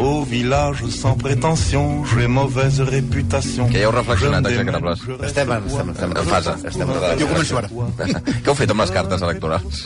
[0.00, 3.68] Au village sans prétention, j'ai mauvaise réputation.
[3.68, 4.96] Que ja heu reflexionat, execrables.
[5.28, 6.54] Estem en, estem, estem, En fase.
[6.70, 7.68] Estem en Jo començo ara.
[8.42, 9.82] Què heu fet amb les cartes electorals?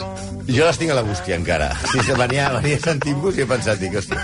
[0.47, 1.67] Jo les tinc a la bústia encara.
[1.91, 4.23] Si se venia, venia sentint-vos i he pensat, dic, hòstia.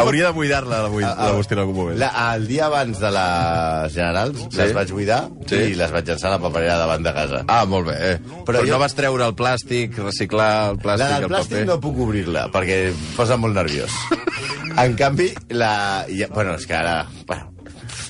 [0.00, 1.98] Hauria de buidar-la, la, buid, la bústia en algun moment.
[2.00, 4.56] La, el dia abans de les generals Sí.
[4.62, 5.60] les vaig buidar Sí.
[5.72, 7.44] i les vaig llançar a la paperera davant de casa.
[7.46, 7.96] Ah, molt bé.
[8.14, 8.18] Eh.
[8.48, 11.66] Però, jo- no vas treure el plàstic, reciclar el plàstic, La del el plàstic paper...
[11.74, 12.80] no puc obrir-la, perquè
[13.16, 13.92] posa molt nerviós.
[14.76, 16.04] En canvi, la...
[16.34, 17.06] Bueno, és que ara...
[17.26, 17.55] Bueno,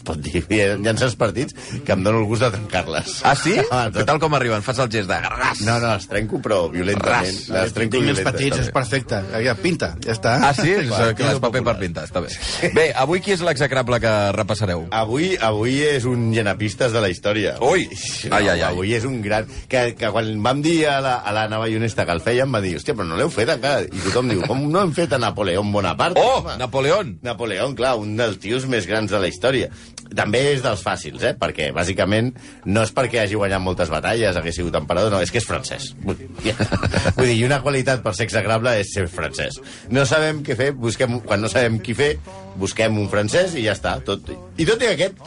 [0.06, 3.20] pot dir, hi ha, certs partits que em dono el gust de trencar-les.
[3.27, 3.56] Ah, sí?
[3.77, 4.62] Ah, tal com arriben?
[4.65, 5.16] Fas el gest de...
[5.20, 5.60] Ras.
[5.66, 7.27] No, no, les trenco, però violentament.
[7.27, 7.48] Ras.
[7.52, 9.19] Les trenco Tinc petits, és perfecte.
[9.45, 10.37] Ja, pinta, ja està.
[10.46, 10.70] Ah, sí?
[10.73, 12.30] És Va, que és tiro paper per pintar, està bé.
[12.77, 14.87] Bé, avui qui és l'execrable que repassareu?
[14.96, 17.57] Avui, avui és un llenapistes de la història.
[17.65, 17.88] Ui!
[18.30, 18.65] No, Ai, ai, ai.
[18.70, 19.48] Avui és un gran...
[19.68, 22.62] Que, que quan vam dir a la, a la nova ionesta que el fèiem, va
[22.65, 23.84] dir, hòstia, però no l'heu fet encara.
[23.87, 26.23] I tothom diu, com no hem fet a Napoleón Bonaparte?
[26.23, 27.16] Oh, home?" Napoleón!
[27.27, 29.71] Napoleón, clar, un dels tios més grans de la història.
[30.15, 31.32] També és dels fàcils, eh?
[31.38, 32.32] Perquè, bàsicament,
[32.68, 35.90] no és perquè hagi guanyat moltes batalles, hagués sigut emperador, no, és que és francès.
[36.04, 36.29] Vull dir,
[37.16, 39.59] vull dir i una qualitat per ser execrable és ser francès.
[39.90, 42.12] No sabem què fer, busquem, quan no sabem qui fer,
[42.60, 43.96] busquem un francès i ja està.
[44.07, 44.30] Tot.
[44.57, 45.18] I tot i aquest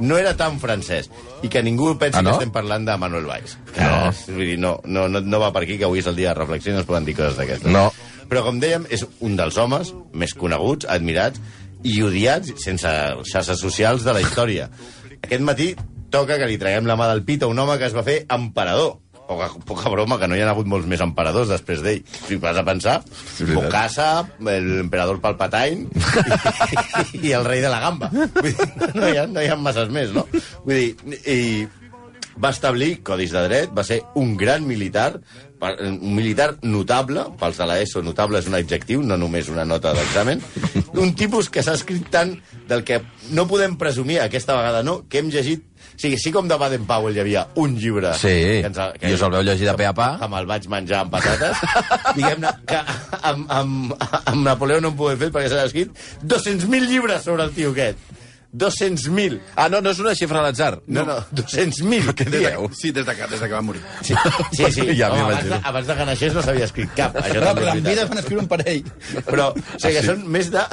[0.00, 1.10] no era tan francès
[1.44, 2.30] i que ningú pensi Ah, no?
[2.30, 3.56] que estem parlant de Manuel Valls.
[3.74, 4.12] Que, No.
[4.30, 6.38] Vull dir, no, no, no, no va per aquí, que avui és el dia de
[6.38, 7.68] reflexió i no es poden dir coses d'aquestes.
[7.72, 7.90] No.
[8.30, 11.40] Però, com dèiem, és un dels homes més coneguts, admirats
[11.86, 12.90] i odiats sense
[13.30, 14.68] xarxes socials de la història.
[15.20, 15.70] Aquest matí
[16.10, 18.24] toca que li traguem la mà del pit a un home que es va fer
[18.28, 18.98] emperador.
[19.30, 22.00] Poca, poca broma, que no hi ha hagut molts més emperadors després d'ell.
[22.26, 22.96] Si vas a pensar.
[23.52, 24.08] Bocassa,
[24.42, 25.86] l'emperador Palpatine
[27.14, 28.10] i, i el rei de la gamba.
[28.10, 30.26] Vull dir, no, hi ha, no hi ha masses més, no?
[30.64, 31.38] Vull dir, i
[32.42, 35.20] va establir codis de dret, va ser un gran militar,
[35.60, 40.40] un militar notable, pels de l'ESO notable és un adjectiu, no només una nota d'examen,
[41.02, 42.36] un tipus que s'ha escrit tant
[42.68, 43.02] del que
[43.36, 47.16] no podem presumir, aquesta vegada no, que hem llegit o sigui, sí com de Baden-Powell
[47.18, 48.14] hi havia un llibre...
[48.16, 48.30] Sí,
[48.64, 50.14] ens ha- i us el veu llegir de pe a pa.
[50.16, 51.60] Que me'l vaig menjar amb patates.
[52.16, 52.78] Diguem-ne que
[53.20, 53.92] amb, amb,
[54.22, 55.92] amb Napoleó no en puc fer perquè s'ha escrit
[56.24, 58.00] 200.000 llibres sobre el tio aquest.
[58.52, 59.40] 200.000.
[59.56, 60.80] Ah, no, no és una xifra a l'atzar.
[60.86, 62.12] No, no, 200.000.
[62.18, 62.68] Què dieu?
[62.76, 63.82] Sí, des de, que, des de que va morir.
[64.02, 64.14] Sí,
[64.52, 64.64] sí.
[64.72, 64.86] sí.
[65.00, 65.30] Ja Home, m'imagino.
[65.30, 67.14] abans, de, abans de que naixés no s'havia escrit cap.
[67.22, 68.82] Això també però en vida van escriure un parell.
[69.28, 70.64] Però, o sigui, que són més de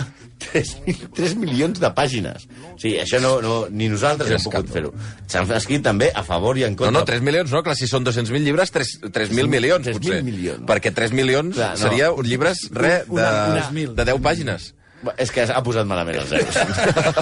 [0.48, 0.72] 3,
[1.18, 2.48] 3 milions de pàgines.
[2.74, 4.92] O sigui, això no, no ni nosaltres hem pogut fer-ho.
[5.30, 6.98] S'han escrit també a favor i en No, contra.
[7.00, 10.20] no, 3 milions no, clar, si són 200.000 llibres, 3 3.000 milions, 3.000 potser.
[10.26, 10.66] milions.
[10.70, 11.82] Perquè 3 milions Clar, no.
[11.86, 14.74] seria un llibres, res, de, Una- una- de 10 pàgines.
[15.18, 16.58] És que ha posat malament els zeros.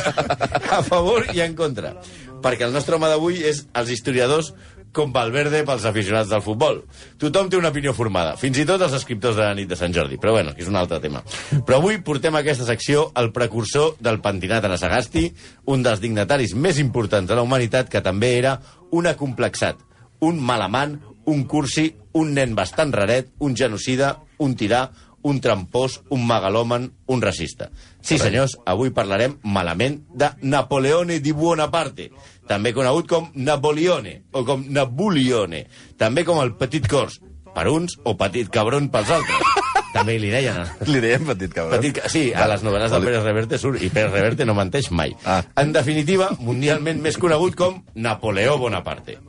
[0.77, 1.95] a favor i en contra.
[2.43, 4.53] Perquè el nostre home d'avui és els historiadors
[4.95, 6.79] com Valverde pels aficionats del futbol.
[7.19, 9.93] Tothom té una opinió formada, fins i tot els escriptors de la nit de Sant
[9.93, 10.17] Jordi.
[10.21, 11.21] Però bueno, és un altre tema.
[11.67, 15.27] Però avui portem a aquesta secció el precursor del pentinat en Sagasti,
[15.71, 18.55] un dels dignataris més importants de la humanitat que també era
[18.95, 19.83] un acomplexat,
[20.23, 24.85] un malamant, un cursi, un nen bastant raret, un genocida, un tirà,
[25.25, 27.71] un trampós, un megalòman, un racista.
[28.05, 32.11] Sí, senyors, avui parlarem malament de Napoleone di Buonaparte,
[32.47, 35.65] també conegut com Napoleone o com Nabulione,
[35.97, 37.17] també com el Petit Cors,
[37.55, 39.41] per uns, o Petit Cabron pels altres.
[39.95, 40.57] També li deien...
[40.89, 41.77] Li deien petit cabrón.
[41.79, 44.89] Petit, ca- sí, a les novel·les de Pérez Reverte surt, i Pérez Reverte no menteix
[44.91, 45.15] mai.
[45.23, 45.39] Ah.
[45.63, 49.21] En definitiva, mundialment més conegut com Napoleó Bonaparte.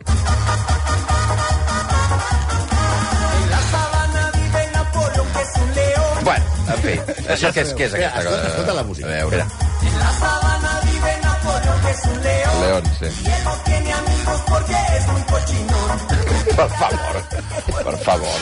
[6.66, 6.94] En fi,
[7.32, 9.06] això què és, què és Mira, aquesta escolta, escolta la música.
[9.06, 9.44] A veure.
[12.60, 13.06] León, sí.
[16.56, 17.16] Per favor,
[17.84, 18.40] per favor.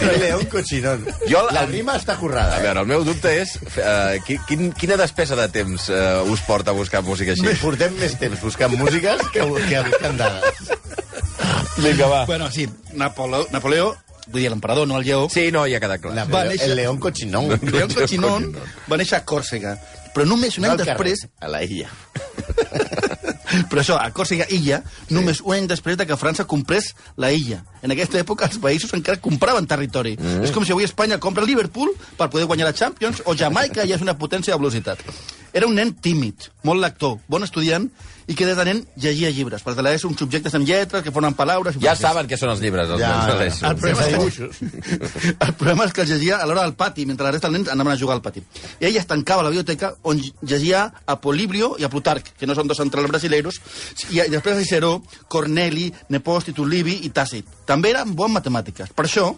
[0.00, 1.04] El León Cochinón.
[1.28, 2.56] Jo- La rima està currada.
[2.56, 2.62] A Eh?
[2.64, 4.16] veure, el meu dubte és uh,
[4.48, 7.46] quin, quina despesa de temps uh, us porta a buscar música així?
[7.60, 10.62] Portem més temps buscant músiques que, que buscant dades.
[11.82, 12.24] Vinga, va.
[12.26, 13.92] Bueno, sí, Napoleó, Napoleó
[14.28, 16.14] vull dir l'emperador, no el lleó, Sí, no, ja ha quedat clar.
[16.14, 17.48] La, Va néixer- el León Cochinón.
[17.62, 18.52] León Cochinón
[18.90, 19.76] va néixer a Còrsega,
[20.14, 21.26] però només un No any carrer, després...
[21.40, 21.90] a la illa.
[23.68, 24.78] Però això, a Còrsega, illa,
[25.12, 27.58] només un any després de que França comprés la illa.
[27.84, 30.14] En aquesta època els països encara compraven territori.
[30.16, 30.46] Mm.
[30.46, 33.98] És com si avui Espanya compra Liverpool per poder guanyar la Champions, o Jamaica ja
[33.98, 35.04] és una potència de velocitat.
[35.52, 37.90] Era un nen tímid, molt lector, bon estudiant,
[38.26, 39.62] i que des de nen llegia llibres.
[39.62, 41.76] Per de l'ESO, uns subjectes amb lletres que formen paraules...
[41.76, 43.38] i Ja saben què són els llibres, els Ja, nens de ja.
[43.40, 43.66] l'ESO.
[43.66, 47.06] El problema, Sense és que, el problema és que els llegia a l'hora del pati,
[47.08, 48.44] mentre la resta dels nens anaven a jugar al pati.
[48.80, 52.46] I ell es tancava a la biblioteca on llegia a Polibrio i a Plutarc, que
[52.46, 53.60] no són dos centrals brasileiros,
[54.10, 54.96] i, i després a Ciceró,
[55.28, 57.48] Corneli, Nepos, Titulivi i Tàcit.
[57.66, 58.92] També eren bons matemàtiques.
[58.94, 59.30] Per això,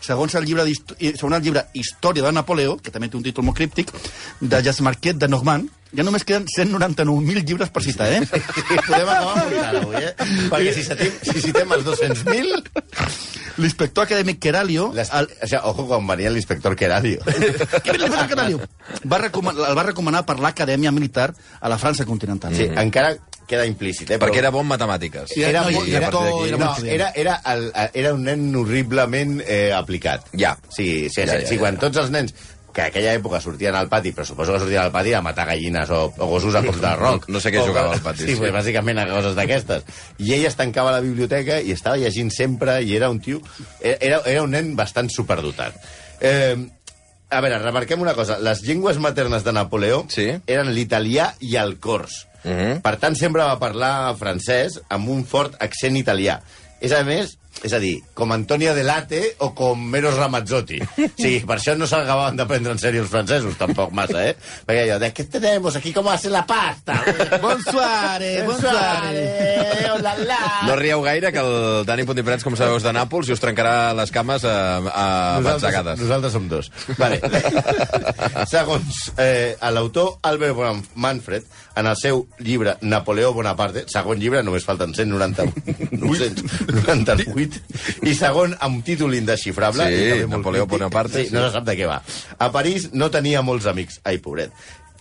[0.00, 0.66] segons el llibre,
[0.98, 3.90] segons el llibre Història de Napoleó, que també té un títol molt críptic,
[4.40, 8.20] de Jasmarquet de Normand, ja només queden 199.000 llibres per citar, eh?
[8.88, 10.12] Podem acabar molt tard avui, eh?
[10.52, 12.62] Perquè si citem, si citem els 200.000...
[13.58, 14.90] L'inspector acadèmic Queralio...
[14.94, 15.08] Les...
[15.10, 15.26] El...
[15.32, 17.24] O sigui, ojo quan venia l'inspector Queralio.
[17.84, 18.60] Què li passa a Queralio?
[19.08, 22.54] Va recomanar, el va recomanar per l'Acadèmia Militar a la França continental.
[22.54, 23.16] Sí, encara
[23.48, 24.18] queda implícit, eh?
[24.20, 25.32] Perquè era bon matemàtiques.
[25.32, 29.38] Sí, era, no, era, actor, era, era no, era, era, el, era un nen horriblement
[29.40, 30.28] eh, aplicat.
[30.36, 30.52] Ja.
[30.68, 31.86] Sí, sí, Ja, sí, ja, sí, ja, quan ja.
[31.88, 32.36] tots els nens
[32.78, 35.48] que a aquella època sortien al pati, però suposo que sortien al pati a matar
[35.50, 36.70] gallines o, o gossos a de
[37.02, 37.26] roc.
[37.26, 38.38] No- no sé què O jugava al pati, Sí, sí.
[38.38, 39.82] pues, bàsicament a coses d'aquestes.
[40.22, 43.42] I ell es tancava a la biblioteca i estava llegint sempre i era un tio...
[43.82, 45.74] Era, era un nen bastant superdotat.
[46.20, 46.54] Eh,
[47.30, 48.38] a veure, remarquem una cosa.
[48.40, 50.30] Les llengües maternes de Napoleó Sí.
[50.46, 52.22] eren l'italià i el cors.
[52.44, 52.78] Mhm.
[52.86, 56.38] Per tant, sempre va parlar francès amb un fort accent italià.
[56.80, 60.78] És a més, és a dir, com Antonio Delate o com Meros Ramazzotti.
[61.18, 64.36] Sí, per això no s'acabaven de prendre en sèrio els francesos, tampoc massa, eh?
[64.68, 66.98] Perquè allò, de què tenemos aquí, com hace la pasta?
[67.44, 68.46] Bonsoare, bonsoare.
[68.46, 70.40] Bonsoare, oh la la.
[70.68, 73.92] No rieu gaire, que el Dani Pontiprats, com sabeu, és de Nàpols i us trencarà
[73.98, 74.56] les cames a,
[74.92, 75.06] a
[75.44, 75.98] batzegades.
[76.00, 76.70] nosaltres som dos.
[76.98, 77.20] Vale.
[78.52, 81.46] Segons eh, l'autor Albert Manfred,
[81.78, 85.46] en el seu llibre Napoleó Bonaparte, segon llibre, només falten 190,
[85.94, 87.60] 998,
[88.08, 89.86] i segon amb títol indesxifrable.
[89.88, 90.66] Sí, i també molt Napoleó.
[90.68, 91.34] Bonaparte, Sí, sí.
[91.36, 92.00] no se sap de què va.
[92.38, 94.00] A París no tenia molts amics.
[94.04, 94.52] Ai, pobret.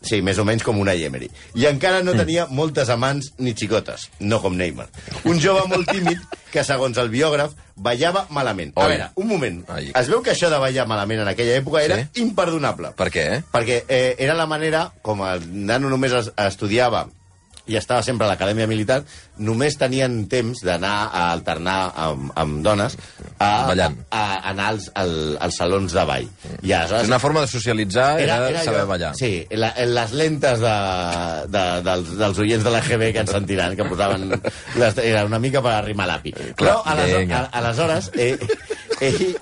[0.08, 1.28] Sí, més o menys com una Emery.
[1.60, 4.88] I encara no tenia moltes amants ni xicotes, no com Neymar.
[5.28, 6.22] Un jove molt tímid
[6.54, 8.72] que, segons el biògraf, ballava malament.
[8.78, 8.94] A Oi.
[8.96, 9.60] veure, un moment.
[9.70, 9.92] Ai.
[9.94, 12.22] Es veu que això de ballar malament en aquella època era Sí?
[12.24, 12.94] imperdonable.
[12.98, 13.26] Per què?
[13.38, 13.44] eh?
[13.52, 17.08] Perquè eh, era la manera, com el nano només es, estudiava
[17.68, 19.02] i estava sempre a l'acadèmia militar,
[19.38, 22.96] només tenien temps d'anar a alternar amb, amb dones
[23.38, 23.98] a, Ballant.
[24.10, 26.28] a, a anar als, al, als salons de ball.
[26.64, 29.12] I aleshores, una forma de socialitzar era, era saber allò- ballar.
[29.20, 30.76] Sí, la, les lentes de,
[31.54, 34.32] de, dels, dels oients de la GB que ens sentiran, que posaven...
[34.78, 36.34] Les, era una mica per arrimar l'api.
[36.58, 37.44] Però, aleshores, vinga.
[37.52, 38.38] a- aleshores eh,
[39.02, 39.38] ell,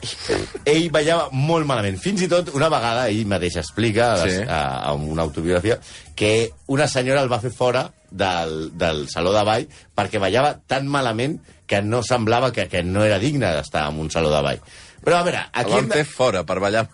[0.65, 1.97] ell ballava molt malament.
[2.01, 4.41] Fins i tot, una vegada, ell mateix explica a, les, Sí.
[4.49, 5.77] a, a una autobiografia
[6.15, 10.87] que una senyora el va fer fora del, del saló de ball perquè ballava tan
[10.87, 14.61] malament que no semblava que, que no era digne d'estar en un saló de ball.
[15.05, 15.71] Però, a veure, El aquí...
[15.73, 16.87] van hem de- fer fora per ballar.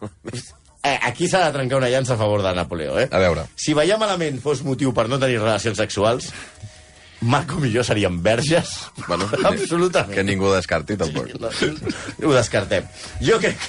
[0.83, 3.07] Eh, aquí s'ha de trencar una llança a favor de Napoleó, eh?
[3.13, 3.43] A veure.
[3.55, 6.31] Si ballar malament fos motiu per no tenir relacions sexuals,
[7.21, 8.71] Malcolm i jo seríem verges.
[9.07, 10.13] Bueno, Absolutament.
[10.15, 11.29] Que ningú ho descarti, tampoc.
[11.39, 11.51] No,
[12.29, 12.87] ho descartem.
[13.21, 13.59] Jo crec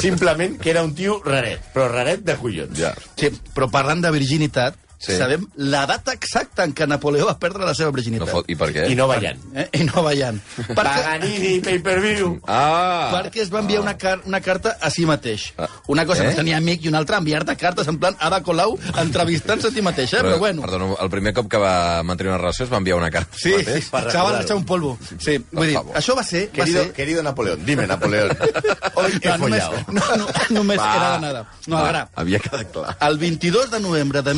[0.00, 2.74] simplement que era un tio raret, però raret de collons.
[2.78, 2.94] Ja.
[3.18, 5.12] Sí, però parlant de virginitat, Sí.
[5.12, 5.18] sí.
[5.18, 8.28] sabem la data exacta en què Napoleó va perdre la seva No virginitat.
[8.28, 8.48] fot...
[8.50, 8.88] I per què?
[8.90, 9.38] I no ballant.
[9.54, 9.68] Eh?
[9.78, 10.40] I no ballant.
[10.56, 12.32] perquè, Paganini, pay-per-view.
[12.48, 13.10] Ah!
[13.14, 15.52] perquè es va enviar una, car una carta a si mateix.
[15.86, 16.30] Una cosa Eh?
[16.30, 19.82] que tenia amic i una altra enviar-te cartes en plan Ada Colau entrevistant-se a ti
[19.82, 20.22] mateix, eh?
[20.22, 20.62] Però, bueno.
[20.66, 23.36] Perdona, el primer cop que va mantenir una relació es va enviar una carta.
[23.38, 23.84] Sí, mateix?
[23.84, 24.42] sí, per chaval, recordar-ho.
[24.44, 24.98] echa un polvo.
[25.18, 25.94] Sí, vull dir, favor.
[26.02, 26.44] això va ser...
[26.48, 26.92] Va Querido, ser...
[26.92, 28.34] querido Napoleón, dime, Napoleón.
[28.98, 30.90] Hoy he No, només, no, no, només Va.
[30.96, 31.44] era de nada.
[31.66, 32.96] No, Va, ara, Havia quedat clar.
[33.08, 34.34] el 22 de novembre de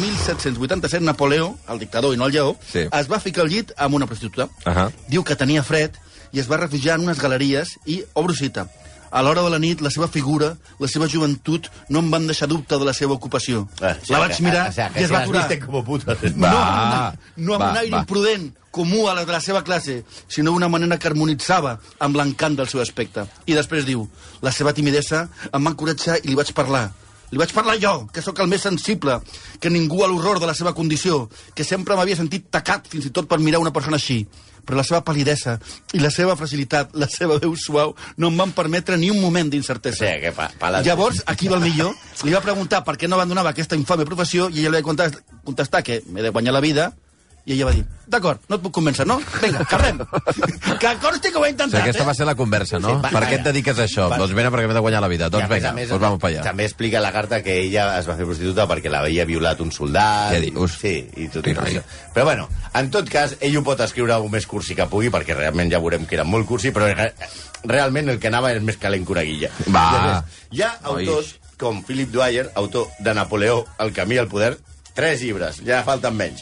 [0.58, 2.86] 1787, Napoleó, el dictador i no el lleó, Sí.
[2.90, 4.48] es va ficar al llit amb una prostituta.
[4.64, 4.90] Ahà.
[5.08, 5.92] Diu que tenia fred
[6.32, 8.68] i es va refugiar en unes galeries i, obro cita,
[9.10, 12.46] a l'hora de la nit, la seva figura, la seva joventut, no em van deixar
[12.46, 13.68] dubte de la seva ocupació.
[13.82, 15.48] Ah, o sea, la vaig mirar o sea, que i es va aturar.
[15.48, 16.16] viste como putas.
[16.36, 17.98] No, Va, no amb va, un aire va.
[18.04, 22.54] imprudent, comú a la de la seva classe, sinó d'una manera que harmonitzava amb l'encant
[22.56, 23.26] del seu aspecte.
[23.46, 24.08] I després diu,
[24.42, 26.92] la seva timidesa em va encoratjar i li vaig parlar.
[27.30, 29.20] Li vaig parlar jo, que sóc el més sensible,
[29.62, 33.12] que ningú a l'horror de la seva condició, que sempre m'havia sentit tacat fins i
[33.14, 34.24] tot per mirar una persona així.
[34.66, 35.54] Però la seva palidesa
[35.96, 39.48] i la seva fragilitat, la seva veu suau, no em van permetre ni un moment
[39.50, 40.02] d'incertesa.
[40.04, 40.82] sigui, que pa, pa la...
[40.86, 41.94] Llavors, aquí va el millor,
[42.26, 45.08] li va preguntar per què no abandonava aquesta infame professió i ella li va
[45.46, 46.90] contestar que m'he de guanyar la vida
[47.50, 49.16] i ella va dir, d'acord, no et puc convèncer, no?
[49.42, 49.98] Vinga, carrem.
[50.78, 52.06] que consti que ho he O sigui, intentat, aquesta eh?
[52.06, 52.92] va ser la conversa, no?
[52.94, 54.06] Sí, va- per què et dediques a això?
[54.12, 55.28] va- Doncs vine perquè m'he de guanyar la vida.
[55.34, 56.44] Doncs vinga, més, doncs vamos para allà.
[56.46, 60.32] També explica la carta que ella es va fer prostituta perquè l'havia violat un soldat.
[60.36, 60.78] Què dius?
[60.80, 61.82] Sí, i tot Quin això.
[62.14, 65.34] Però bueno, en tot cas, ell ho pot escriure el més cursi que pugui, perquè
[65.34, 67.12] realment ja veurem que era molt cursi, però re-
[67.64, 69.50] realment el que anava era més calent que una guilla.
[69.68, 70.22] Va.
[70.50, 71.06] Hi ha Oi.
[71.08, 74.56] autors com Philip Dwyer, autor de Napoleó, El camí al poder,
[74.94, 76.40] tres llibres, ja falten menys.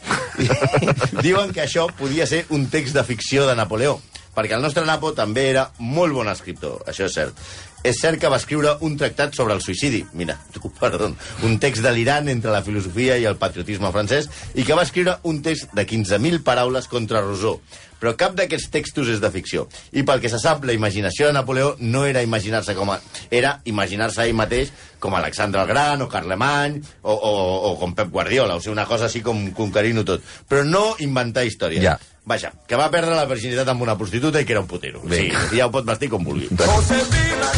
[1.25, 3.99] Diuen que això podia ser un text de ficció de Napoleó,
[4.39, 7.49] perquè el nostre Napo també era molt bon escriptor, això és cert.
[7.87, 11.11] És cert que va escriure un tractat sobre el suïcidi, mira, tu, perdó,
[11.47, 15.43] un text delirant entre la filosofia i el patriotisme francès, i que va escriure un
[15.43, 17.59] text de 15.000 paraules contra Rousseau.
[17.99, 19.65] Però cap d'aquests textos és de ficció.
[19.91, 23.01] I pel que se sap, la imaginació de Napoleó no era imaginar-se com a...
[23.35, 24.71] Era imaginar-se ell mateix
[25.03, 27.33] com Alexandre el Gran, o Carlemany, o, o,
[27.71, 30.31] o com Pep Guardiola, o sigui, una cosa així com conquerint-ho tot.
[30.47, 31.83] Però no inventar històries.
[31.83, 31.99] Ja.
[32.29, 35.01] Vaja, que va perdre la virginitat amb una prostituta i que era un putero.
[35.09, 36.51] Sí, ja ho pot vestir com vulgui.
[36.61, 37.53] Josefina,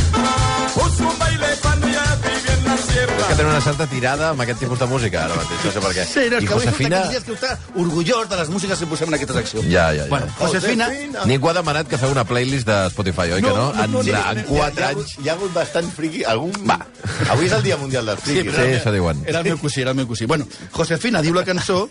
[0.76, 3.16] puso un baile cuando ya vivía en la sierra.
[3.30, 5.90] Que tenen una certa tirada amb aquest tipus de música, ara mateix, no sé per
[5.96, 6.04] què.
[6.06, 7.00] Sí, no, és I que avui Josefina...
[7.02, 7.24] Josefina...
[7.26, 9.64] que està orgullós de les músiques que posem en aquesta secció.
[9.66, 10.06] Ja, ja, ja.
[10.12, 10.88] Bueno, Josefina...
[11.26, 13.72] Ningú ha demanat que feu una playlist de Spotify, oi que no?
[13.74, 15.16] En, en 4 hi ha, anys...
[15.18, 16.22] Hi ha hagut bastant friqui.
[16.30, 16.54] Algun...
[16.70, 16.78] Va.
[17.34, 18.54] Avui és el Dia Mundial dels Friquis.
[18.54, 19.26] Sí, això diuen.
[19.26, 20.30] Era el meu cosí, era el meu cosí.
[20.30, 20.46] Bueno,
[20.76, 21.88] Josefina diu la cançó,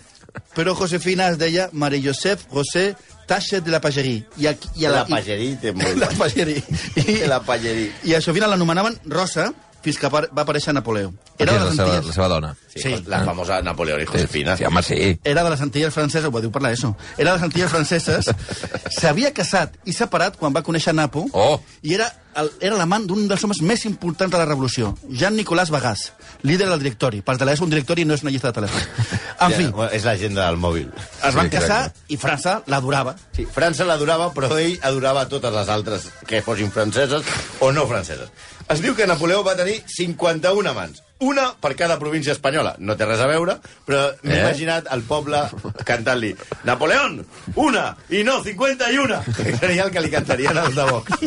[0.54, 2.94] però Josefina es deia Marie Joseph José
[3.30, 4.24] Tachet de la Pagerie.
[4.38, 5.96] I, aquí, i a La Pagerie té molt...
[6.02, 6.62] La Pagerie.
[7.06, 7.92] I, La Pagerie.
[8.04, 11.08] I a Sofina l'anomenaven Rosa fins que va aparèixer Napoleó.
[11.38, 12.50] Era Era de la, seva, la seva dona.
[12.68, 12.90] Sí, Sí.
[13.08, 14.56] la famosa Napoleón i Josefina.
[14.58, 14.98] Sí, home, sí.
[15.24, 16.90] Era de les Antilles franceses, ho va dir per l'ESO.
[17.16, 18.28] Era de les Antilles franceses,
[18.98, 21.60] s'havia casat i separat quan va conèixer Napo, Oh.
[21.82, 26.12] i era, el, era l'amant d'un dels homes més importants de la revolució, Jean-Nicolas Bagàs,
[26.42, 27.22] líder del directori.
[27.22, 28.80] Per l'ESO, un directori no és una llista de telèfon.
[29.40, 30.90] En fi, Ja, és l'agenda del mòbil.
[31.24, 33.14] es van Sí, casar i França l'adorava.
[33.32, 37.24] Sí, França l'adorava, però ell adorava totes les altres que fossin franceses
[37.60, 38.28] o no franceses.
[38.68, 41.00] Es diu que Napoleó va tenir 51 amants.
[41.20, 42.74] Una per cada província espanyola.
[42.80, 44.40] No té res a veure, però m'he Eh?
[44.40, 45.42] imaginat el poble
[45.84, 46.30] cantant-li
[46.64, 47.18] Napoleón,
[47.60, 49.18] una, i no 51!
[49.36, 51.20] Que seria el que li cantarien els de Vox.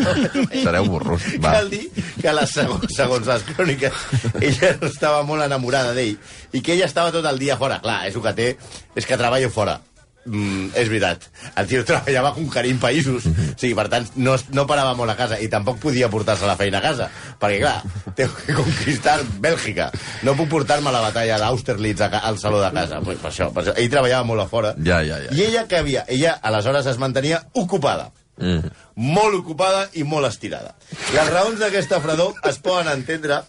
[0.63, 1.21] Sereu burros.
[1.43, 1.51] Va.
[1.59, 1.83] Cal dir
[2.21, 3.93] que les, segons, segons les cròniques
[4.41, 6.17] ella estava molt enamorada d'ell
[6.53, 7.77] i que ella estava tot el dia fora.
[7.83, 8.49] Clar, és el que té,
[8.95, 9.77] és que treballa fora.
[10.25, 11.25] Mm, és veritat.
[11.59, 13.25] El tio treballava conquerint països.
[13.27, 16.55] O sigui, per tant, no, no parava molt a casa i tampoc podia portar-se la
[16.59, 17.09] feina a casa.
[17.41, 19.89] Perquè, clar, tengo que conquistar Bèlgica.
[20.23, 23.01] No puc portar-me a la batalla d'Austerlitz al saló de casa.
[23.03, 23.77] Pues per això, per això.
[23.79, 24.75] Ell treballava molt a fora.
[24.79, 25.35] Ja, ja, ja.
[25.35, 26.05] I ella què havia?
[26.07, 28.11] Ella, aleshores, es mantenia ocupada.
[28.37, 28.71] Mm.
[29.13, 30.73] Molt ocupada i molt estirada.
[31.13, 33.43] Les raons d'aquesta fredor es poden entendre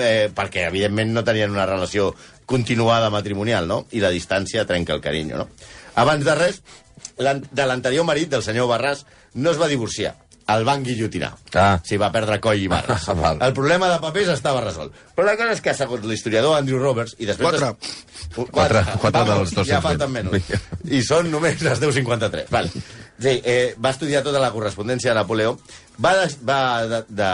[0.00, 2.12] eh, perquè, evidentment, no tenien una relació
[2.46, 3.84] continuada matrimonial, no?
[3.92, 5.48] I la distància trenca el carinyo, no?
[6.00, 6.62] Abans de res,
[7.16, 10.14] de l'anterior marit, del senyor Barràs, no es va divorciar.
[10.52, 11.30] El van guillotinar.
[11.56, 11.78] Ah.
[11.84, 13.06] S'hi va perdre coll i barres.
[13.08, 13.38] Ah, val.
[13.40, 14.92] el problema de papers estava resolt.
[15.16, 17.14] Però la cosa és que, segons l'historiador Andrew Roberts...
[17.18, 17.70] I després Quatre.
[18.34, 19.86] Quatre, Quatre- quatre Vamos, dels Ja 220.
[19.86, 20.52] falten menys.
[20.90, 22.50] I són només les 10.53.
[22.52, 22.72] Vale.
[23.14, 25.54] Sí, eh, va estudiar tota la correspondència de Napoleó.
[26.02, 26.58] Va, de, va,
[26.90, 27.30] de, de,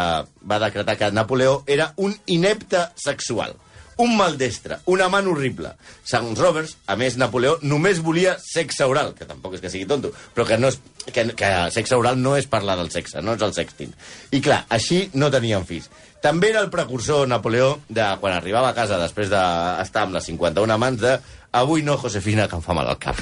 [0.52, 3.56] va decretar que Napoleó era un inepte sexual.
[4.00, 5.74] Un maldestre, un amant horrible.
[6.08, 10.12] Segons Roberts, a més, Napoleó només volia sexe oral, que tampoc és que sigui tonto,
[10.34, 10.78] però que, no és,
[11.10, 13.92] que, que sexe oral no és parlar del sexe, no és el sexting.
[14.32, 15.90] I clar, així no tenien fills.
[16.20, 20.74] També era el precursor Napoleó de quan arribava a casa després d'estar amb les 51
[20.74, 21.14] amants de
[21.56, 23.20] avui no, Josefina, que em fa mal al cap.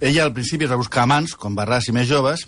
[0.00, 2.46] Ella al principi es va buscar amants, com Barràs i més joves,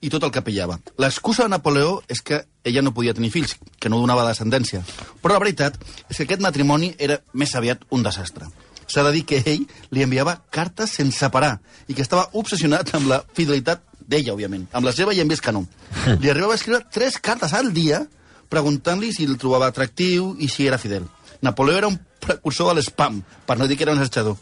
[0.00, 0.78] i tot el que pillava.
[1.00, 4.82] L'excusa de Napoleó és que ella no podia tenir fills, que no donava descendència.
[5.22, 8.50] Però la veritat és que aquest matrimoni era més aviat un desastre.
[8.86, 11.58] S'ha de dir que ell li enviava cartes sense parar
[11.88, 14.66] i que estava obsessionat amb la fidelitat d'ella, òbviament.
[14.72, 15.64] Amb la seva i en vist que no.
[16.20, 18.02] Li arribava a escriure tres cartes al dia
[18.52, 21.06] preguntant-li si el trobava atractiu i si era fidel.
[21.42, 24.36] Napoleó era un precursor de l'espam, per no dir que era un assetjador.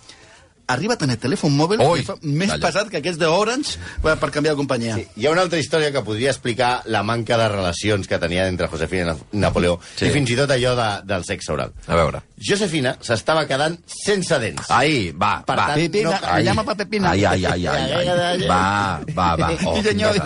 [0.69, 2.67] Arriba a tenir telèfon mòbil que fa més calla.
[2.67, 4.95] pesat que aquests d'Orange per per canviar de companyia.
[4.95, 8.47] Sí, hi ha una altra història que podria explicar la manca de relacions que tenia
[8.49, 10.07] entre Josefina i Na- Napoleó, Sí.
[10.07, 11.73] i fins i tot allò de, del sexe oral.
[11.87, 12.23] A veure.
[12.39, 14.71] Josefina s'estava quedant sense dents.
[14.71, 15.67] Ai, va, Per va.
[15.67, 16.45] tant, Pepina, no- Ai.
[16.45, 17.11] llama pa Pepina.
[17.11, 18.47] Ai, ai, ai, ai, ai.
[18.49, 19.51] Va, va, va.
[19.67, 20.17] Oh, Sí, senyor.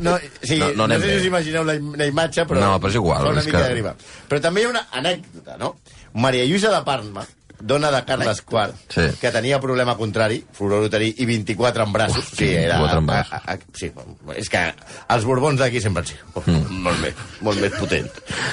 [0.00, 1.12] No, no, sí, No, no, no sé bé.
[1.14, 2.60] si us imagineu la, la imatge, però...
[2.60, 3.94] No, però és igual, Fa una és mica que- de grima.
[4.28, 5.76] Però també hi ha una anècdota, no?
[6.14, 7.26] Maria Lluïsa de Parma,
[7.60, 9.16] dona de Carles IV, Sí.
[9.20, 12.18] que tenia problema contrari, furor uterí i 24 en braços.
[12.24, 13.32] Hosti, sí, era, 24 en braços.
[13.32, 13.92] A, a, a, sí,
[14.36, 14.74] és que
[15.08, 16.82] els borbons d'aquí sempre han sigut Mm.
[16.82, 18.10] molt, més, molt més potent.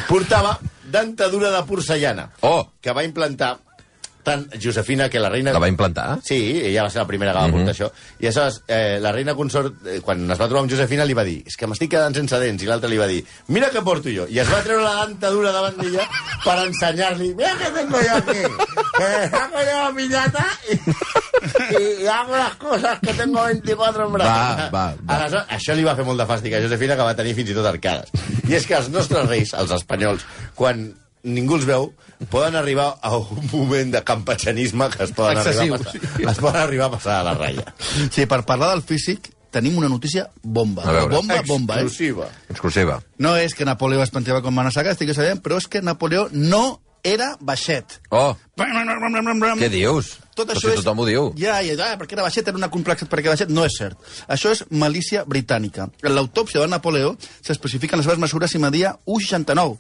[0.07, 3.57] Portava dentadura de porcellana, Oh, que va implantar
[4.24, 5.53] tant Josefina que la reina...
[5.53, 6.20] la va implantar?
[6.25, 7.89] Sí, ella va ser la primera que va portar això.
[8.20, 11.25] I aleshores, eh, la reina consort, eh, quan es va trobar amb Josefina, li va
[11.27, 12.63] dir és que m'estic quedant sense dents.
[12.63, 13.22] I l'altre li va dir
[13.53, 14.27] mira què porto jo.
[14.32, 16.08] I es va treure la dentadura davant d'ella
[16.46, 18.42] per ensenyar-li mira què tengo yo aquí.
[19.03, 20.74] Eh, hago yo y,
[21.75, 24.34] y, y hago las cosas que tengo 24 en brazos.
[24.34, 25.15] Va, va, va.
[25.18, 27.58] Aleshores, això li va fer molt de fàstic a Josefina, que va tenir fins i
[27.58, 28.12] tot arcades.
[28.48, 30.25] I és que els nostres reis, els espanyols,
[30.56, 30.86] quan
[31.24, 31.89] ningú els veu,
[32.30, 36.42] poden arribar a un moment de campatxanisme que es poden, Excessiu, arribar a, passar, es
[36.42, 37.74] poden arribar a passar a la ratlla.
[38.12, 40.84] Sí, per parlar del físic, tenim una notícia bomba.
[41.08, 41.86] Bomba, bomba, eh?
[41.86, 42.30] Exclusiva.
[42.50, 43.01] Exclusiva.
[43.18, 45.82] No és que Napoleó es plantejava com a saga, estic que sabem, però és que
[45.82, 48.00] Napoleó no era baixet.
[48.10, 48.65] Oh, Què
[49.60, 50.13] què dius?
[50.34, 50.80] Tot Però això si és...
[50.80, 51.30] tothom ho diu.
[51.38, 53.51] Ja, ja, ja, perquè era baixet, era una complexa perquè era baixet.
[53.53, 54.00] No és cert.
[54.32, 55.89] Això és malícia britànica.
[56.01, 57.13] En l'autòpsia de Napoleó
[57.44, 59.77] s'especifiquen les seves mesures i media 1,69.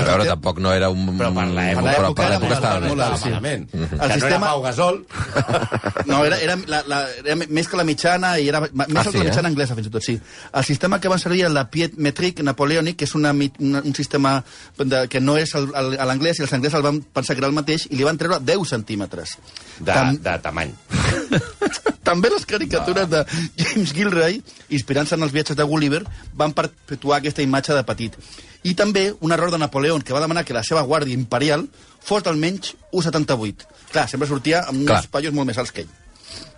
[0.00, 1.06] A veure, tampoc no era un...
[1.18, 2.88] Però per l'època- Però per l'època estava bé.
[2.94, 3.28] molt sí.
[3.30, 3.68] malament.
[3.74, 5.04] El Que no era sistema- Pau Gasol.
[6.04, 9.10] No, era, era, la, la, era més que la mitjana i era més Ah, sí,
[9.14, 9.52] que la mitjana eh?
[9.52, 10.18] anglesa, fins i tot, sí.
[10.52, 14.34] El sistema que van servir la Piet Metric Napoleonic, que és una, una, un sistema
[14.76, 17.40] de, que no és el- el- a l'anglès, i els anglesos el van pensar que
[17.40, 19.38] era el mateix, i li van treure 10 centímetres.
[19.78, 20.74] De, Tam- de tamany.
[22.04, 23.24] També les caricatures de
[23.56, 24.40] James Gilray,
[24.76, 26.02] inspirant-se en els viatges de Gulliver,
[26.36, 28.18] van perpetuar aquesta imatge de petit.
[28.64, 31.66] I també un error de Napoleó, que va demanar que la seva guàrdia imperial
[32.04, 33.68] fos d'almenys 1,78.
[33.92, 35.02] Clar, sempre sortia amb Clar.
[35.02, 35.92] uns pallos molt més alts que ell.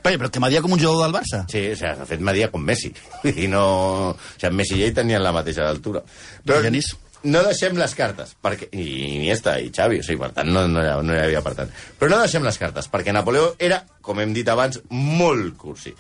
[0.07, 1.43] Però, però que media com un jugador del Barça.
[1.51, 2.93] Sí, o sigui, de fet, media com Messi.
[3.43, 3.65] I no...
[4.15, 6.05] O sigui, Messi i ell tenien la mateixa altura.
[6.47, 6.93] Però Genís.
[7.27, 8.69] No deixem les cartes, perquè...
[8.73, 11.55] i Iniesta i Xavi, o sigui, per tant, no, no, hi, no hi havia per
[11.59, 11.73] tant.
[11.99, 15.93] Però no deixem les cartes, perquè Napoleó era, com hem dit abans, molt cursi.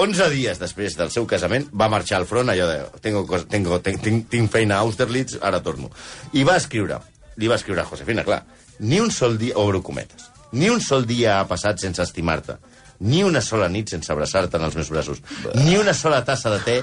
[0.00, 4.10] 11 dies després del seu casament va marxar al front, allò de tengo, tengo, tenc,
[4.32, 5.92] tinc feina a Austerlitz, ara torno.
[6.32, 7.00] I va escriure,
[7.36, 8.42] li va escriure a Josefina, clar,
[8.80, 12.56] ni un sol dia, obro cometes, ni un sol dia ha passat sense estimar-te,
[13.00, 15.22] ni una sola nit sense abraçar-te en els meus braços,
[15.56, 16.76] ni una sola tassa de te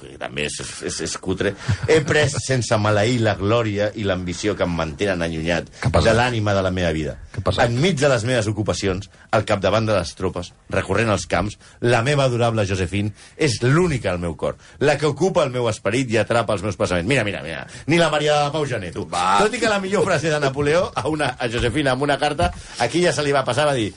[0.00, 1.54] que també és, és, és cutre,
[1.88, 6.62] he pres sense maleir la glòria i l'ambició que em mantenen allunyat de l'ànima de
[6.64, 7.16] la meva vida.
[7.64, 12.26] Enmig de les meves ocupacions, al capdavant de les tropes, recorrent els camps, la meva
[12.26, 16.56] adorable Josephine és l'única al meu cor, la que ocupa el meu esperit i atrapa
[16.56, 17.08] els meus passaments.
[17.08, 19.06] Mira, mira, mira, ni la Maria de Pau Gené, tu.
[19.08, 19.38] Va.
[19.42, 22.52] Tot i que la millor frase de Napoleó a, una, a Josefina amb una carta,
[22.84, 23.92] aquí ja se li va passar, va dir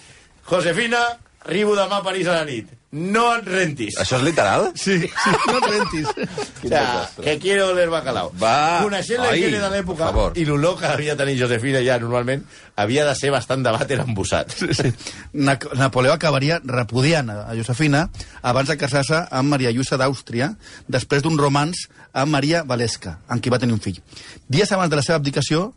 [0.48, 1.02] Josefina,
[1.46, 2.81] arribo demà a París a la nit.
[2.92, 3.96] No et rentis.
[4.02, 4.66] Això és literal?
[4.76, 6.10] Sí, sí, no et rentis.
[6.62, 8.28] O sea, que quiero oler bacalao.
[8.38, 8.84] Va.
[8.84, 10.36] Coneixent la higiene de l'època favor.
[10.38, 12.44] i l'olor que havia de tenir Josefina ja normalment,
[12.78, 14.54] havia de ser bastant de vàter embussat.
[14.54, 14.92] Sí.
[15.34, 18.04] Na Napoleó acabaria repudiant a Josefina
[18.46, 20.52] abans de casar-se amb Maria Lluïsa d'Àustria,
[20.86, 23.98] després d'un romans amb Maria Valesca, amb qui va tenir un fill.
[24.46, 25.72] Dies abans de la seva abdicació,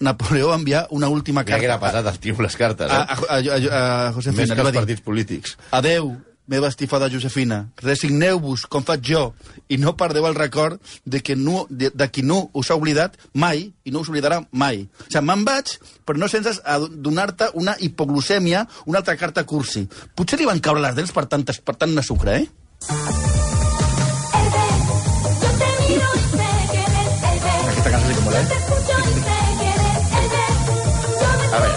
[0.00, 2.94] Napoleó va enviar una última Mira que era carta pesat el tio les cartes, eh?
[2.96, 4.48] a, a, a, a Josefina.
[4.48, 5.58] Més que els partits polítics.
[5.76, 6.14] Adeu,
[6.52, 9.22] meva estifada Josefina, resigneu-vos, com faig jo,
[9.72, 13.16] i no perdeu el record de, que no, de, de qui no us ha oblidat
[13.32, 14.84] mai, i no us oblidarà mai.
[14.84, 16.58] O sigui, me'n vaig, però no sense
[16.92, 19.86] donar-te una hipoglucèmia, una altra carta cursi.
[20.14, 22.46] Potser li van caure les dents per, tantes, per tant de sucre, eh?
[27.72, 28.46] Aquesta cançó sí que mola, eh?
[31.52, 31.76] A veure,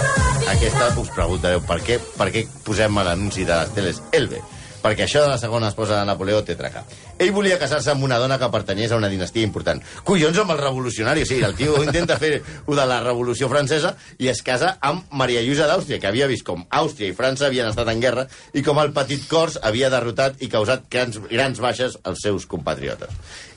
[0.56, 4.44] aquesta us preguntareu per què, per què posem l'anunci de les teles Elbe.
[4.86, 6.84] Perquè això de la segona esposa de Napoleó té traca.
[7.18, 9.82] Ell volia casar-se amb una dona que pertanyés a una dinastia important.
[10.06, 12.36] Collons amb el revolucionari, o sigui, el tio intenta fer
[12.68, 16.46] ho de la revolució francesa i es casa amb Maria Lluïsa d'Àustria, que havia vist
[16.46, 20.38] com Àustria i França havien estat en guerra i com el petit cors havia derrotat
[20.46, 23.10] i causat grans, grans baixes als seus compatriotes.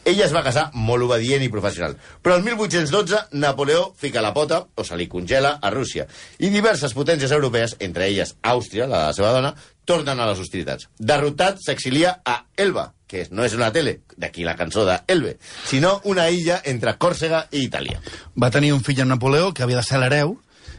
[0.09, 1.99] Ella es va casar molt obedient i professional.
[2.25, 6.07] Però el 1812 Napoleó fica la pota, o se li congela, a Rússia.
[6.38, 9.53] I diverses potències europees, entre elles Àustria, la la seva dona,
[9.85, 10.88] tornen a les hostilitats.
[10.97, 15.37] Derrotat, s'exilia a Elba, que no és una tele, d'aquí la cançó de Elbe,
[15.68, 18.01] sinó una illa entre Còrsega i Itàlia.
[18.37, 20.38] Va tenir un fill amb Napoleó, que havia de ser l'hereu,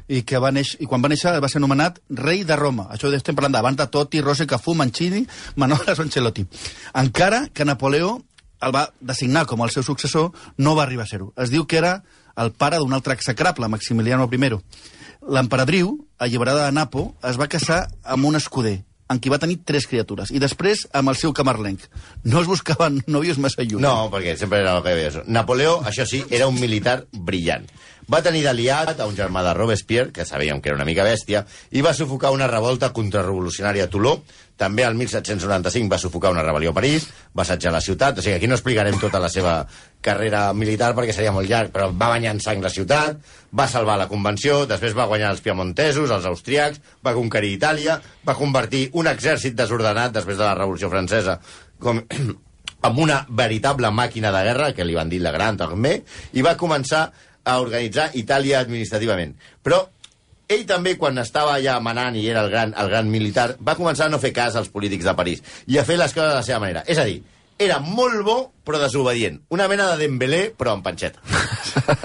[0.10, 2.88] i que va néixer, i quan va néixer va ser anomenat rei de Roma.
[2.94, 5.22] Això estem parlant d'abans de Totti, Rose, Cafú, Mancini,
[5.56, 6.48] Manolas Ancelotti.
[6.98, 8.15] Encara que Napoleó
[8.62, 11.32] el va designar com el seu successor, no va arribar a ser-ho.
[11.38, 12.00] Es diu que era
[12.39, 14.52] el pare d'un altre execrable, Maximiliano I.
[15.30, 19.88] L'emperadriu, alliberada de Napo, es va casar amb un escuder, en qui va tenir tres
[19.89, 21.82] criatures, i després amb el seu camarlenc.
[22.24, 23.84] No es buscaven nòvios massa lluny.
[23.84, 25.24] No, perquè sempre era el que havia.
[25.28, 27.67] Napoleó, això sí, era un militar brillant.
[28.10, 31.43] Va tenir d'aliat a un germà de Robespierre, que sabíem que era una mica bèstia,
[31.72, 34.15] i va sufocar una revolta contrarrevolucionària a Toló.
[34.58, 37.06] També el 1795 va sufocar una rebel·lió a París,
[37.38, 38.17] va assetjar la ciutat.
[38.17, 39.54] O sigui, aquí no explicarem tota la seva
[40.02, 43.22] carrera militar perquè seria molt llarg, però va banyar en sang la ciutat,
[43.54, 48.36] va salvar la convenció, després va guanyar els piemontesos, els austriacs, va conquerir Itàlia, va
[48.36, 51.39] convertir un exèrcit desordenat després de la Revolució Francesa
[51.80, 52.02] com,
[52.89, 56.02] amb una veritable màquina de guerra, que li van dir la Gran Armée,
[56.34, 57.10] i va començar
[57.51, 59.35] a organitzar Itàlia administrativament.
[59.63, 59.81] Però
[60.49, 64.07] ell també, quan estava allà manant i era el gran, el gran militar, va començar
[64.07, 66.45] a no fer cas als polítics de París i a fer les coses de la
[66.47, 66.81] seva manera.
[66.89, 67.19] És a dir,
[67.59, 69.41] era molt bo, però desobedient.
[69.53, 71.19] Una mena de Dembélé, però amb panxeta.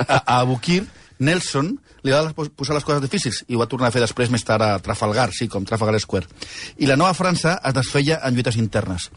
[0.09, 0.83] a, a Abukir,
[1.24, 1.70] Nelson
[2.04, 4.42] li va pos- posar les coses difícils i ho va tornar a fer després més
[4.44, 6.26] tard a Trafalgar, sí, com Trafalgar Square.
[6.83, 9.09] I la nova França es desfeia en lluites internes.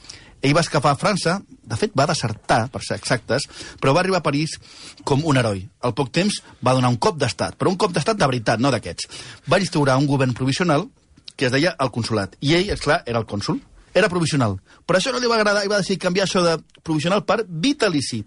[0.42, 3.48] Ell va escapar a França, de fet va desertar, per ser exactes,
[3.82, 4.58] però va arribar a París
[5.04, 5.64] com un heroi.
[5.82, 8.72] Al poc temps va donar un cop d'estat, però un cop d'estat de veritat, no
[8.74, 9.10] d'aquests.
[9.50, 10.88] Va instaurar un govern provisional
[11.38, 12.38] que es deia el consulat.
[12.42, 13.60] I ell, és clar, era el cònsul.
[13.98, 14.58] Era provisional.
[14.86, 18.24] Però això no li va agradar i va decidir canviar això de provisional per vitalici.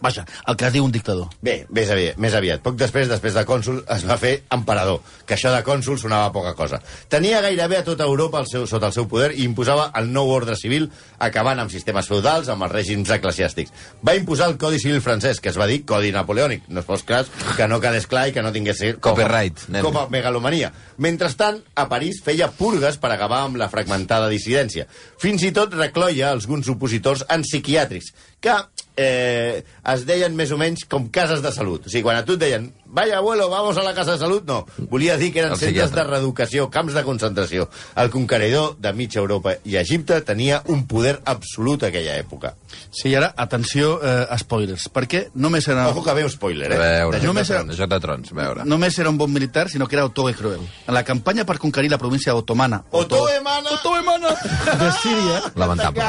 [0.00, 1.30] Vaja, el que es diu un dictador.
[1.40, 2.60] Bé, més aviat, més aviat.
[2.64, 6.52] Poc després, després de cònsul, es va fer emperador, que això de cònsul sonava poca
[6.58, 6.82] cosa.
[7.08, 10.28] Tenia gairebé a tota Europa el seu, sota el seu poder i imposava el nou
[10.34, 13.72] ordre civil, acabant amb sistemes feudals, amb els règims eclesiàstics.
[14.04, 16.68] Va imposar el Codi Civil francès, que es va dir Codi Napoleònic.
[16.68, 17.24] No es fos clar
[17.56, 18.84] que no quedés clar i que no tingués...
[19.00, 19.82] Copyright, nen.
[19.86, 20.72] Com a megalomania.
[21.00, 24.84] Mentrestant, a París feia purgues per acabar amb la fragmentada dissidència.
[25.22, 28.12] Fins i tot recloia alguns opositors en psiquiàtrics,
[28.44, 28.54] que
[28.96, 31.86] eh, es deien més o menys com cases de salut.
[31.86, 34.44] O sigui, quan a tu et deien vaya abuelo, vamos a la casa de salut,
[34.46, 34.66] no.
[34.90, 37.68] Volia dir que eren El centres de reeducació, camps de concentració.
[37.96, 42.54] El conqueridor de mitja Europa i Egipte tenia un poder absolut a aquella època.
[42.90, 46.76] Sí, i ara, atenció, eh, spoilers, perquè només era, Ojo que veu spoiler, eh?
[46.76, 47.76] A veure, De Només de era- Trons.
[47.76, 48.64] de Joc de Trons, veure.
[48.64, 50.60] només era un bon militar, sinó que era i cruel.
[50.86, 53.70] En la campanya per conquerir la província otomana Otoemana!
[53.70, 56.02] Otoemana de Síria, Lamentable.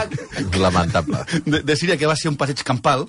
[0.59, 1.17] Lamentable.
[1.45, 3.07] de, de Síria, que va ser un passeig campal,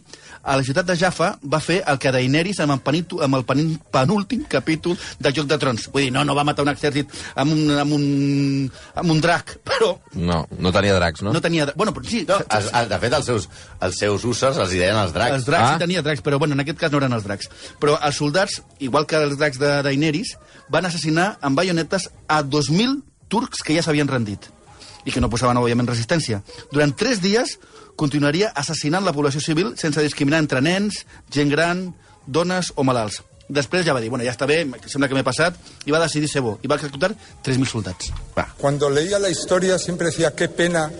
[0.48, 3.44] a la ciutat de Jaffa va fer el que Daenerys amb el, penitu, amb el
[3.44, 5.88] penúltim capítol de Joc de Trons.
[5.92, 8.06] Vull dir, no, no va matar un exèrcit amb un, amb un,
[8.96, 11.34] amb un drac, però No, no tenia dracs, no?
[11.36, 11.68] no tenia...
[11.76, 13.48] Bueno, però sí, No, es, es, de fet, els seus,
[13.84, 15.36] els seus usos els hi deien els dracs.
[15.36, 15.72] Els dracs ah.
[15.76, 17.52] sí tenia dracs, però bueno, en aquest cas no eren els dracs.
[17.82, 20.36] Però els soldats, igual que els dracs de Daenerys,
[20.72, 24.48] van assassinar amb baionetes a 2.000 turcs que ja s'havien rendit
[25.04, 26.42] i que no posaven, òbviament, resistència.
[26.72, 27.56] Durant tres dies
[27.98, 31.02] continuaria assassinant la població civil sense discriminar entre nens,
[31.34, 31.88] gent gran,
[32.26, 33.24] dones o malalts.
[33.48, 35.56] Després ja va dir, bueno, ja està bé, sembla que m'he passat,
[35.88, 36.58] i va decidir ser bo.
[36.62, 38.12] I va executar 3.000 soldats.
[38.58, 40.90] Cuando leía la historia siempre decía qué pena,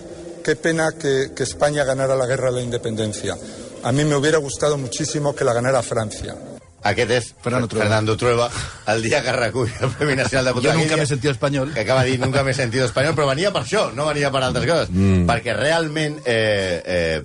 [0.43, 3.37] qué pena que, que España ganara la guerra de la independencia.
[3.83, 6.58] A mí me hubiera gustado muchísimo que la ganara Francia.
[6.83, 7.85] Aquest és Fernando Trueba.
[7.89, 8.51] Fernando Trueba,
[8.87, 10.75] el dia que recull el Premi Nacional de Jo Cultura.
[10.75, 11.73] nunca Aquell m'he sentit espanyol.
[11.75, 14.43] Que acaba de dir nunca m'he sentit espanyol, però venia per això, no venia per
[14.47, 14.91] altres coses.
[14.91, 15.25] Mm.
[15.27, 17.23] Perquè realment eh, eh,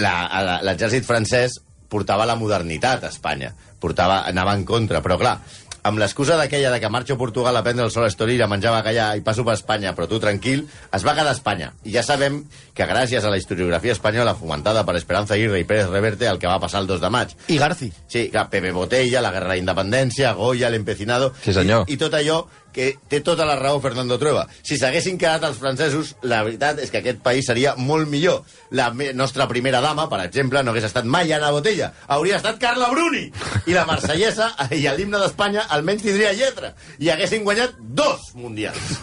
[0.00, 1.58] la- a la- l'exèrcit francès
[1.92, 3.52] portava la modernitat a Espanya.
[3.78, 5.38] Portava, anava en contra, però clar,
[5.82, 8.48] amb l'excusa d'aquella de que marxo a Portugal a prendre el sol a Estoril, a
[8.50, 10.64] menjar bacallà i passo per Espanya, però tu tranquil,
[10.94, 11.72] es va quedar a Espanya.
[11.84, 12.42] I ja sabem
[12.74, 16.50] que gràcies a la historiografia espanyola fomentada per Esperanza Aguirre i Pérez Reverte, el que
[16.50, 17.92] va passar el 2 de maig, I Garci.
[18.06, 21.32] Sí, clar, Pepe Botella, la Guerra de la Independència, Goya, l'Empecinado...
[21.42, 21.88] Sí, senyor.
[21.88, 24.46] I, I tot allò que té tota la raó Fernando Trueba.
[24.62, 28.42] Si s'haguessin quedat els francesos, la veritat és que aquest país seria molt millor.
[28.70, 31.92] La nostra primera dama, per exemple, no hagués estat mai Anna Botella.
[32.08, 33.26] Hauria estat Carla Bruni.
[33.66, 36.74] I la marsellesa i l'himne d'Espanya almenys tindria lletra.
[36.98, 39.00] I haguessin guanyat dos mundials.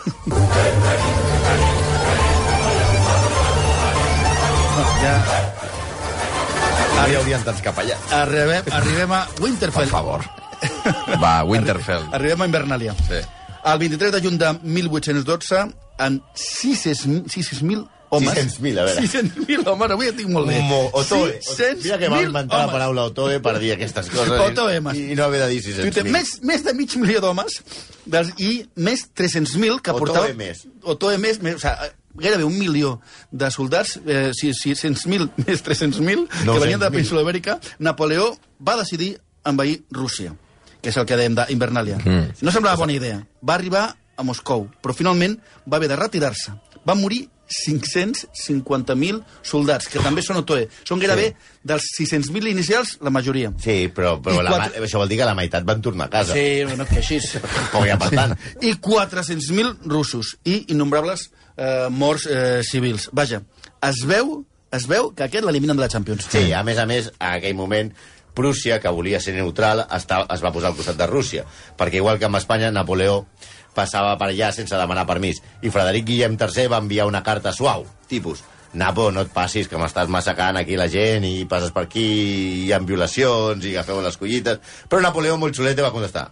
[5.00, 5.16] Ja
[7.00, 8.12] No hi haurien tants capellans.
[8.14, 9.86] arribem, arribem a Winterfell.
[9.88, 10.26] Per favor.
[11.22, 12.04] Va, Winterfell.
[12.18, 12.96] Arribem a Invernalia.
[13.08, 13.22] Sí.
[13.66, 15.64] El 23 de juny de 1812,
[16.00, 18.34] en 600.000 homes...
[18.34, 19.02] 600.000, a veure.
[19.04, 20.60] 600.000 homes, avui ja tinc molt bé.
[20.66, 21.36] Mo, Otoe.
[21.44, 22.74] 600.000 Mira que va inventar la homes.
[22.74, 24.32] paraula Otoe per dir aquestes coses.
[24.34, 24.98] i- Otoemes.
[24.98, 26.12] I, I no haver de dir Twitter, 600.000.
[26.16, 27.60] més, més de mig milió d'homes
[28.40, 30.34] i més 300.000 que Otoe portava...
[30.40, 30.64] més.
[30.84, 31.42] Otoe més.
[31.46, 32.96] més o sigui, gairebé un milió
[33.32, 36.92] de soldats, eh, 600.000 més 300.000, que venien de la 900.000.
[36.96, 40.34] península ibèrica, Napoleó va decidir envair Rússia,
[40.82, 41.98] que és el que dèiem d'Invernalia.
[42.04, 42.40] Mm.
[42.46, 43.20] No semblava bona idea.
[43.44, 43.90] Va arribar
[44.20, 45.38] a Moscou, però finalment
[45.68, 46.54] va haver de retirar-se.
[46.88, 50.68] Va morir 550.000 soldats, que també són Otoe.
[50.88, 51.48] Són gairebé sí.
[51.72, 53.52] dels 600.000 inicials, la majoria.
[53.62, 56.14] Sí, però, però I la, quatre- això vol dir que la meitat van tornar a
[56.14, 56.36] casa.
[56.38, 57.18] Sí, bueno, que així.
[57.20, 58.36] Hi ha per tant.
[58.62, 63.10] I 400.000 russos i innombrables eh, morts eh, civils.
[63.18, 63.42] Vaja,
[63.90, 64.44] es veu,
[64.76, 66.28] es veu que aquest l'eliminen de la Champions.
[66.32, 67.94] Sí, a més a més, en aquell moment,
[68.40, 71.44] Prússia, que volia ser neutral, està, es va posar al costat de Rússia.
[71.78, 73.26] Perquè igual que amb Espanya, Napoleó
[73.76, 75.44] passava per allà sense demanar permís.
[75.62, 79.80] I Frederic Guillem III va enviar una carta suau, tipus, Napo, no et passis, que
[79.82, 82.06] m'estàs massacrant aquí la gent i passes per aquí,
[82.68, 84.60] hi ha violacions i agafeu les collites.
[84.90, 86.28] Però Napoleó, molt xulete, va contestar,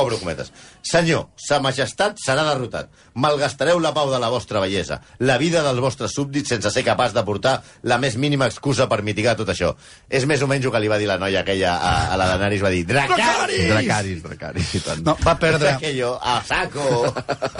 [0.00, 2.90] obro cometes, senyor, sa majestat serà derrotat.
[3.18, 7.14] Malgastareu la pau de la vostra bellesa, la vida dels vostres súbdits sense ser capaç
[7.16, 9.74] de portar la més mínima excusa per mitigar tot això.
[10.08, 12.30] És més o menys el que li va dir la noia aquella a, a la
[12.34, 13.66] Daenerys, va dir, Dracaris!
[13.72, 15.02] Dracaris, Dracaris, i tant.
[15.06, 17.12] No, va perdre, Aquello, a saco!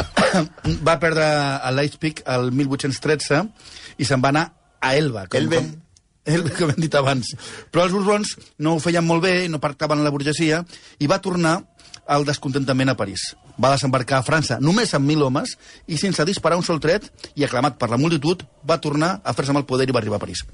[0.89, 3.45] va perdre a Leipzig el 1813
[3.99, 4.49] i se'n va anar
[4.81, 5.27] a Elba.
[5.27, 5.63] Com, Elbe.
[5.63, 5.77] Com,
[6.29, 7.33] Elbe, com hem dit abans.
[7.73, 10.63] Però els Borbons no ho feien molt bé, no pactaven la burgesia,
[11.01, 11.59] i va tornar
[12.15, 13.35] el descontentament a París.
[13.61, 17.45] Va desembarcar a França només amb mil homes i sense disparar un sol tret i
[17.45, 20.25] aclamat per la multitud va tornar a fer-se amb el poder i va arribar a
[20.25, 20.45] París.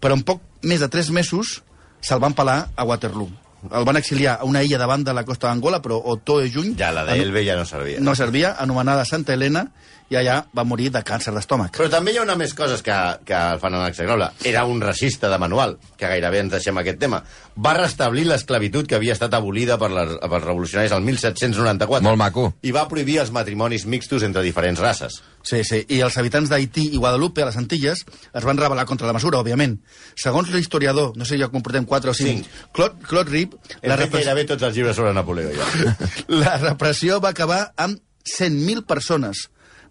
[0.00, 1.60] Però en poc més de tres mesos
[2.00, 3.45] se'l van pelar a Waterloo.
[3.72, 6.92] El van exiliar a una illa davant de la costa d'Angola, però Otoe juny Ja,
[6.92, 8.00] la d'Elbe ja no servia.
[8.00, 9.66] no servia, anomenada Santa Helena,
[10.08, 11.72] i allà va morir de càncer d'estómac.
[11.76, 12.94] Però també hi ha una més coses que,
[13.26, 14.28] que el fan anar execrable.
[14.46, 17.24] Era un racista de manual, que gairebé ens deixem aquest tema.
[17.58, 22.04] Va restablir l'esclavitud que havia estat abolida per les, pels revolucionaris el 1794.
[22.06, 22.52] Molt maco.
[22.62, 25.22] I va prohibir els matrimonis mixtos entre diferents races.
[25.46, 29.06] Sí, sí, i els habitants d'Haití i Guadalupe, a les Antilles, es van rebel·lar contra
[29.06, 29.76] la mesura, òbviament.
[30.18, 32.48] Segons l'historiador, no sé ja com portem 4 o 5, Cinc.
[32.74, 35.94] Claude, Claude Rip, Hem la, fet repres gairebé tots els llibres sobre Napoleó, ja.
[36.42, 39.46] la repressió va acabar amb 100.000 persones.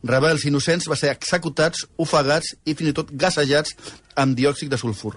[0.05, 3.77] Rebels innocents va ser executats, ofegats i fins i tot gassejats
[4.19, 5.15] amb diòxid de sulfur.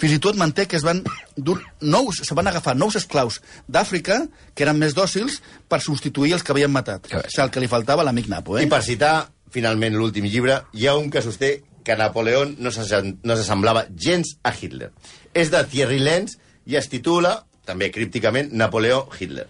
[0.00, 1.02] Fins i tot manté que es van
[1.36, 4.22] dur nous, se van agafar nous esclaus d'Àfrica,
[4.54, 7.10] que eren més dòcils, per substituir els que havien matat.
[7.10, 8.64] Que O sigui, el que li faltava a l'amic Napo, eh?
[8.64, 13.16] I per citar, finalment, l'últim llibre, hi ha un que sosté que Napoleó no s'assem-
[13.22, 14.92] no s'assemblava gens a Hitler.
[15.34, 16.36] És de Thierry Lenz
[16.66, 19.46] i es titula, també crípticament, Napoleó Hitler.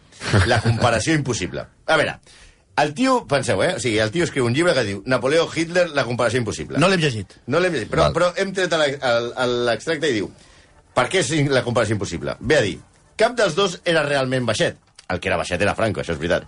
[0.46, 1.66] La comparació impossible.
[1.86, 2.18] A veure,
[2.82, 3.74] el tio, penseu, eh?
[3.76, 6.78] O sigui, el tio escriu un llibre que diu Napoleó Hitler, la comparació impossible.
[6.78, 7.34] No l'hem llegit.
[7.46, 8.14] No l'hem llegit, però, Val.
[8.16, 10.30] però hem tret l'extracte i diu
[10.94, 12.36] per què és la comparació impossible?
[12.40, 12.78] Ve a dir,
[13.16, 14.76] cap dels dos era realment baixet.
[15.08, 16.44] El que era baixet era Franco, això és veritat.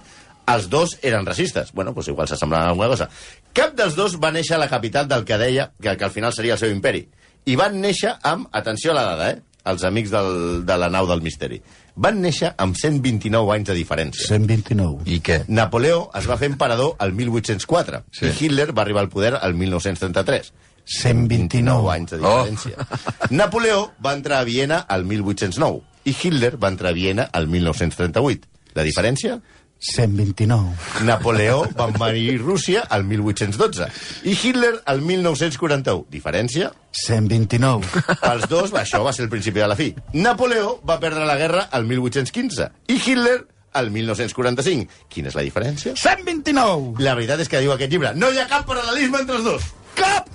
[0.53, 1.73] Els dos eren racistes.
[1.73, 3.09] Bueno, doncs igual s'assemblaven a alguna cosa.
[3.55, 6.33] Cap dels dos va néixer a la capital del que deia que, que al final
[6.35, 7.05] seria el seu imperi.
[7.47, 9.43] I van néixer amb, atenció a la dada, eh?
[9.65, 11.61] Els amics del, de la nau del misteri.
[11.97, 14.27] Van néixer amb 129 anys de diferència.
[14.27, 15.07] 129.
[15.09, 15.39] I què?
[15.49, 18.27] Napoleó es va fer emperador el 1804 Sí.
[18.27, 20.53] i Hitler va arribar al poder el 1933.
[20.85, 22.77] 129 anys de diferència.
[22.77, 23.15] Oh.
[23.39, 28.49] Napoleó va entrar a Viena el 1809 i Hitler va entrar a Viena el 1938.
[28.75, 29.39] La diferència?
[29.85, 31.05] 129.
[31.05, 33.89] Napoleó va envair Rússia el 1812
[34.25, 36.07] i Hitler el 1941.
[36.11, 36.71] Diferència?
[37.05, 38.05] 129.
[38.23, 39.91] Pels dos, això va ser el principi de la fi.
[40.15, 43.43] Napoleó va perdre la guerra el 1815 i Hitler
[43.75, 45.05] el 1945.
[45.13, 45.93] Quina és la diferència?
[46.01, 47.03] 129!
[47.05, 49.69] La veritat és que diu aquest llibre, no hi ha cap paral·lelisme entre els dos.
[49.99, 50.31] Cap!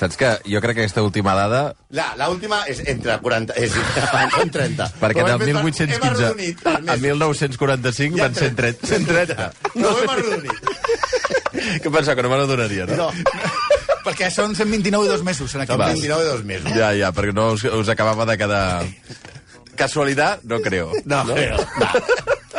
[0.00, 1.74] Saps que jo crec que aquesta última dada...
[1.92, 3.52] La, la última és entre 40...
[3.60, 3.74] És,
[4.36, 4.86] són 30.
[5.02, 7.02] Perquè del hem fet- hem 1815 arrodonit per a mesos.
[7.04, 8.88] 1945 Ja van ser 30.
[8.94, 9.50] 130.
[9.76, 10.70] No ho hem arrodonit.
[11.84, 12.96] Què pensava, que no me n'adonaria, no?
[12.96, 13.10] No,
[14.06, 16.72] Perquè són 129 i dos mesos en són aquest 29 i dos mesos.
[16.72, 18.64] Ja, ja, perquè no us, us acabava de quedar...
[19.76, 20.42] Casualitat?
[20.48, 20.90] No creo.
[21.08, 21.60] No, creo.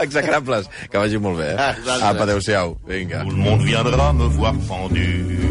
[0.01, 0.69] Execrables.
[0.89, 1.58] Que vagi molt bé, eh?
[1.58, 1.97] Ah.
[2.13, 2.77] Apa, adéu-siau.
[2.88, 3.25] Vinga.
[3.25, 5.51] Tout le monde viendra me voir pendu,